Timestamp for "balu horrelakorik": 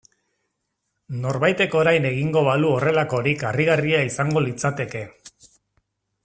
2.47-3.45